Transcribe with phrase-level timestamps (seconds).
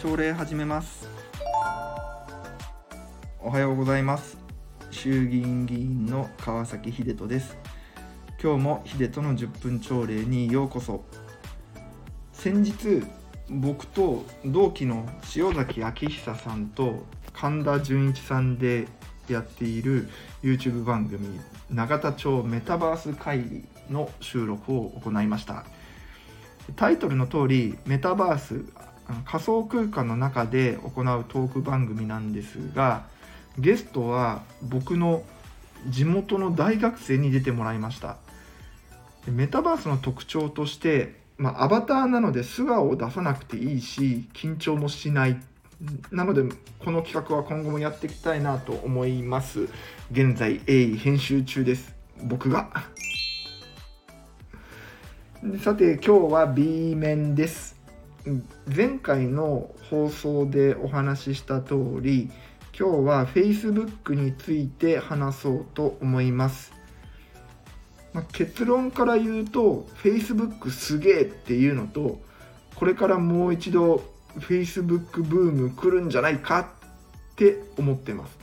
[0.00, 1.08] 朝礼始めます。
[3.42, 4.38] おはようございます。
[4.92, 7.56] 衆議院議員の川崎秀人です。
[8.40, 11.02] 今日も秀人の10分朝礼にようこそ。
[12.32, 13.02] 先日
[13.50, 15.04] 僕と同期の
[15.34, 18.86] 塩崎昭久さんと神田純一さんで
[19.28, 20.08] やっている
[20.44, 21.40] YouTube 番組
[21.70, 25.64] 「永田町メタバース会議」の収録を行いました。
[26.76, 28.62] タイトルの通りメタバース
[29.24, 33.04] 仮想空間の中で行うトーク番組なんですが
[33.58, 35.22] ゲストは僕の
[35.86, 38.16] 地元の大学生に出てもらいました。
[39.26, 45.40] メタバースの特徴としてまあ、アバターなので素顔を出さなくていいし緊張もしない。
[46.10, 46.42] なので
[46.80, 49.68] この企画は今後もやっていきたいなと思います。
[50.10, 51.94] 現在鋭意編集中です。
[52.24, 52.68] 僕が。
[55.62, 57.77] さて今日は B 面です。
[58.66, 62.30] 前回の放送でお話しした通り
[62.78, 66.72] 今日は Facebook について話そうと思います。
[68.12, 72.20] まあ、結論から言うと Facebook すげえっていうのと
[72.74, 74.02] これからもう一度
[74.38, 76.66] Facebook ブーム来るんじゃないかっ
[77.36, 78.38] て思ってます。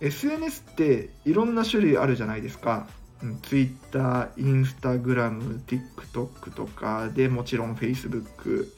[0.00, 2.86] SNS っていろんな種類あるじゃないですか。
[3.42, 8.68] Twitter、Instagram、TikTok とかでもちろん Facebook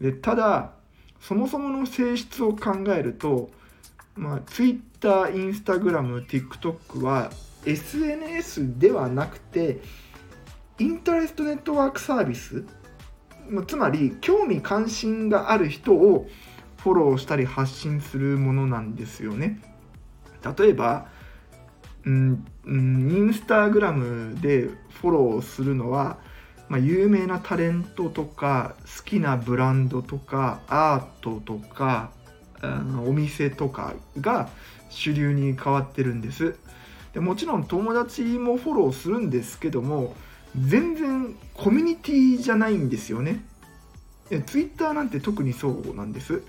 [0.00, 0.72] でただ
[1.20, 3.50] そもそもの性質を考えると、
[4.14, 7.30] まあ、Twitter、Instagram、TikTok は
[7.64, 9.80] SNS ではなくて
[10.78, 12.64] インタレストネットワークサービス。
[13.66, 16.28] つまり興味関心がある人を
[16.78, 19.60] フォローしたり発信するものなんですよね。
[20.58, 21.08] 例えば
[22.06, 26.18] うんインスタグラムでフォローするのは、
[26.68, 32.10] まあ、有名なタレントとか好きなブランドとかアートとか
[33.06, 34.48] お店とかが
[34.88, 36.56] 主流に変わってるんです。
[37.12, 40.14] でもちろん友達もフォローするんですけども
[40.58, 43.44] 全然コミュニティじゃないんですよね。
[44.46, 46.42] ツイッターなんて特にそうなんです。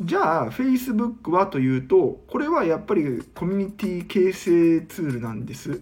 [0.00, 5.80] じゃあ Facebook はというとこれはやっぱりコミュニティ形成ツールなんです。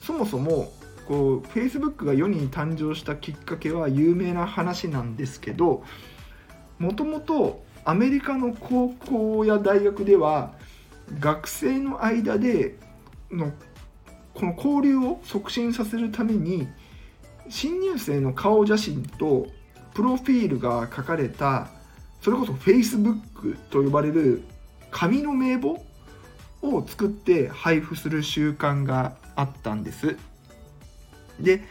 [0.00, 0.72] そもそも
[1.06, 5.84] こう Facebook が世に誕生したきっかけは有名な話なんですけど
[6.78, 10.52] もともとアメリカの高校や大学では
[11.18, 12.76] 学生の間で
[13.30, 13.52] の
[14.34, 16.68] この交流を促進させるために
[17.48, 19.48] 新入生の顔写真と
[19.94, 21.68] プロフィールが書かれた
[22.20, 24.42] それこそ Facebook と呼ばれる
[24.90, 25.84] 紙の名簿
[26.62, 30.16] を作って配布する習慣があったんです。
[31.38, 31.62] で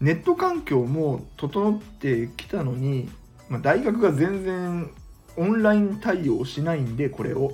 [0.00, 3.08] ネット環境も整ってきたのに、
[3.48, 4.90] まあ、大学が全然
[5.36, 7.52] オンライン対応しないんでこれを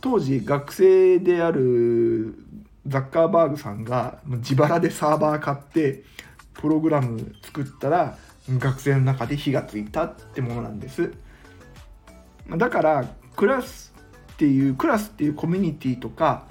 [0.00, 2.34] 当時学生である
[2.86, 6.04] ザッカーバーグさんが自腹でサーバー買って
[6.54, 8.16] プログラム作ったら
[8.48, 11.12] 学生の中で火がついたってものなんです
[12.50, 13.92] だからクラス
[14.32, 16.44] っていうクラスっていうコミュニティとか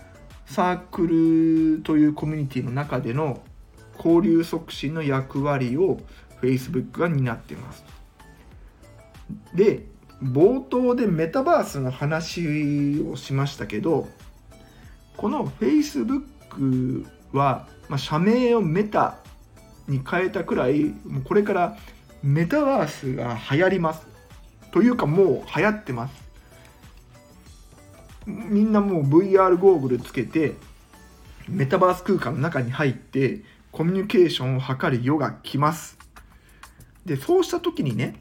[0.46, 1.08] サーク
[1.78, 3.42] ルというコミュニティの中での
[3.98, 6.00] 交流促進の役割を
[6.42, 7.84] Facebook が担っています。
[9.54, 9.86] で
[10.22, 14.08] 冒頭でメタバースの話をしましたけど
[15.18, 19.18] この Facebook は、まあ、社名をメタ
[19.88, 21.78] に変えたくらいもうこれから
[22.24, 24.15] メタバースが流行ります。
[24.76, 26.22] というかもう流行ってます。
[28.26, 30.56] みんなもう VR ゴーグルつけて
[31.48, 33.40] メタバース空間の中に入って
[33.72, 35.98] コミュニケーションを図る世が来ます。
[37.06, 38.20] でそうした時にね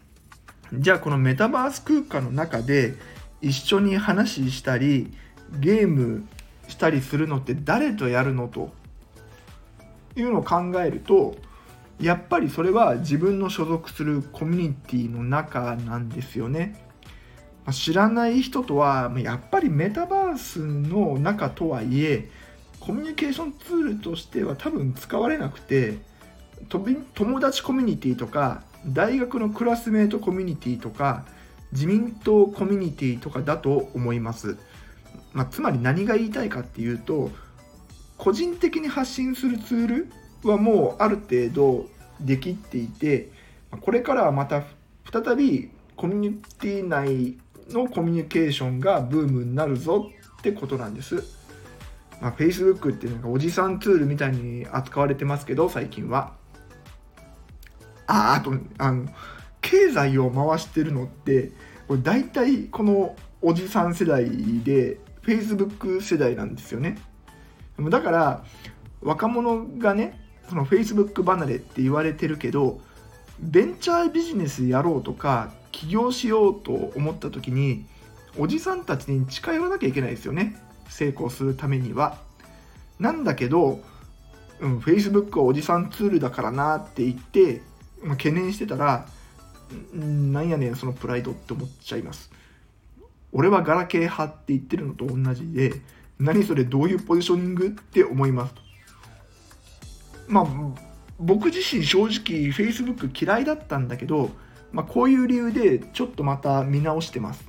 [0.72, 2.94] じゃあこのメタバース空間の中で
[3.42, 5.12] 一緒に話したり
[5.58, 6.24] ゲーム
[6.68, 8.72] したりするのって誰とやるのと
[10.14, 11.34] いうのを考えると
[12.04, 16.80] やっぱりそれは自分の所属するコミュニティの中なんですよね。
[17.72, 22.28] 知らない人とはやっぱりメタバースの中とはいえ
[22.78, 25.96] コミュニケーションツールとしては多分使われなくて
[26.68, 31.24] 友達コミュニティとか大学のクラスメートコミュニティとか
[31.72, 34.58] 自民党コミュニティとかだと思います、
[35.32, 37.30] まあ、つまり何が言いたいかっていうと
[38.18, 40.12] 個人的に発信するツール
[40.42, 41.86] はもうある程度
[42.20, 43.30] できていて
[43.80, 44.62] これからはまた
[45.10, 47.36] 再びコミュニティ内
[47.70, 51.22] のコミュニケーションがブームになるぞってことなんです。
[52.20, 56.32] まあ、Facebook ってなんかおじさんツールみたいに扱われてますけど最近は。
[58.06, 59.06] ああとあの
[59.60, 61.52] 経済を回してるのって
[61.88, 64.24] これ大体このおじさん世代
[64.62, 66.98] で Facebook 世代なんですよね
[67.78, 68.44] だから
[69.00, 72.80] 若者がねその Facebook 離れって言われてるけど
[73.40, 77.84] ベンチャービジネスやろうとか起業しようと思った時に
[78.38, 80.56] おじさんたちに近寄らなきゃいけないですよね。
[80.88, 82.18] 成功するためには。
[82.98, 83.80] なんだけど、
[84.60, 87.62] うん、Facebook はおじさんツールだからなって言って、
[88.02, 89.06] まあ、懸念してたら
[89.92, 92.30] なんやねんそのプライドって思っちゃいます。
[93.32, 95.72] 俺はガラケー派って言ってるのと同じで
[96.18, 98.54] 何それどういうポジショニングって思います
[100.28, 100.46] まあ
[101.18, 104.30] 僕自身正直 Facebook 嫌いだったんだけど、
[104.72, 107.48] まあ、こういう理由でちょっとまた見直してます。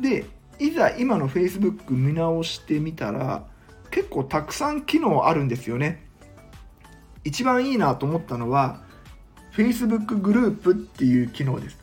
[0.00, 0.26] で
[0.58, 3.46] いざ今の Facebook 見直してみたら
[3.90, 6.06] 結構たくさん機能あるんですよね。
[7.24, 8.82] 一番いいなと思ったのは
[9.52, 11.78] Facebook グループっていう機能です。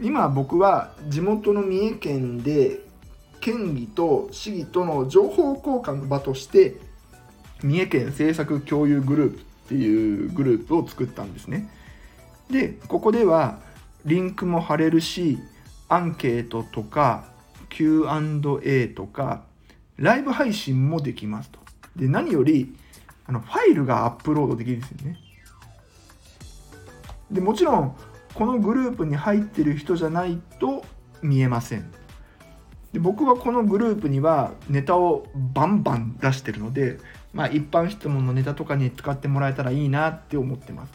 [0.00, 2.80] 今僕は地元の三重県で
[3.40, 6.76] 県議と市議との情報交換の場として
[7.62, 11.68] 三重県政策共有グループっていうグループを作ったんですね。
[12.50, 13.60] でここでは
[14.04, 15.38] リンクも貼れるし
[15.88, 17.26] アンケートとか
[17.68, 19.42] Q&A とか
[19.96, 21.58] ライブ配信もできますと。
[21.96, 22.74] で何より
[23.26, 25.18] あのファイルがアップロードできるんですよね。
[27.30, 27.96] でもちろん
[28.34, 30.84] このグループに入ってる人じゃないと
[31.22, 31.90] 見えません。
[32.92, 36.98] で僕はこのグループにはネタをバンバン出してるので、
[37.32, 40.92] まあ、一般質問のネタとかに使ってもらえたらいいなって思ってます、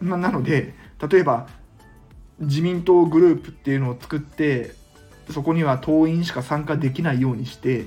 [0.00, 0.74] まあ、なので
[1.08, 1.48] 例えば
[2.40, 4.74] 自民党グループっていうのを作って
[5.30, 7.86] そこには党員しか参加できないようにして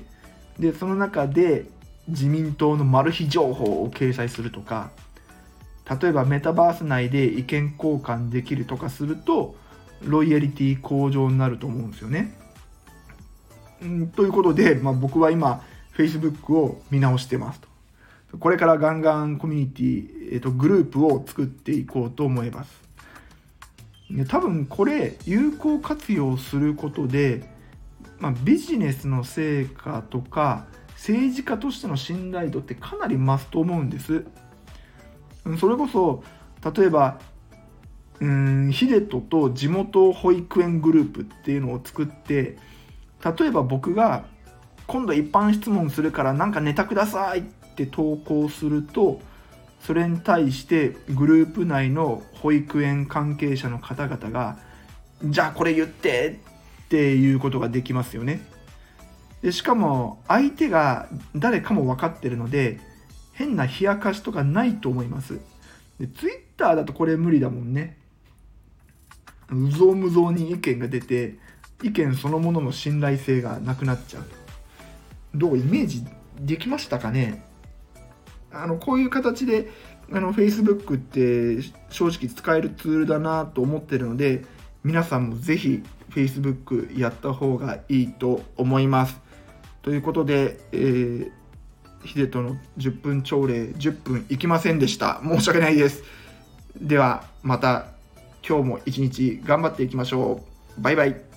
[0.59, 1.65] でその中で
[2.07, 4.91] 自民党のマル秘情報を掲載するとか
[6.01, 9.55] 例えばメタバース内で意見交換できるとかすると
[10.01, 12.37] ロイヤリティ向上になると思うんですよね。
[13.85, 15.63] んということで、まあ、僕は今
[15.95, 17.67] Facebook を見直してますと。
[18.39, 22.81] これからガンガンコミュニティ、えー、とグループを作っていこうと思います。
[24.27, 27.49] 多分これ有効活用することで、
[28.19, 34.25] まあ、ビジネスの成果とか政治家としての信頼度ってかなり増すと思うんです。
[35.59, 36.23] それこそ
[36.75, 37.19] 例えば
[38.19, 42.57] うんヒデトと地元保育園グループっていうのを作って
[43.37, 44.25] 例えば僕が
[44.93, 49.19] 今度一般質問するから何かネタくださいって投稿すると
[49.81, 54.59] それに対してグループ内の保育園関係者の方々が
[55.25, 56.39] じゃあこれ言って
[56.85, 58.45] っていうことができますよね
[59.41, 62.79] でしかも相手が誰かも分かってるので
[63.33, 65.39] 変な冷やかしとかないと思います。
[65.99, 67.97] で、ツイッターだとこれ無理だもんね。
[69.49, 71.35] うぞうむぞうに意見が出て、
[71.81, 74.42] 意見そのものの信頼性がなくなっちゃう。
[75.33, 76.05] どうイメージ
[76.39, 77.43] できましたかね？
[78.51, 79.69] あの、こういう形で、
[80.11, 84.45] あの、Facebook って正直使えるツールだなと思ってるので、
[84.83, 89.19] 皆さんもぜひ Facebook やった方がいいと思います。
[89.81, 91.31] ということで、えー
[92.05, 95.21] ヒデとの10分朝礼10分いきませんでした。
[95.23, 96.03] 申し訳ないです。
[96.75, 97.85] ではまた
[98.45, 100.43] 今日も一日頑張っていきましょ
[100.77, 100.81] う。
[100.81, 101.32] バイバイ。